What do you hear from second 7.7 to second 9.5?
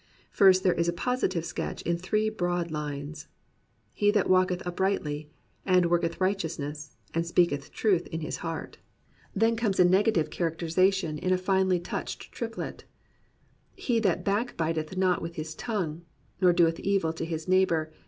truth in his heart. 51 COMPANIONABLE BOOKS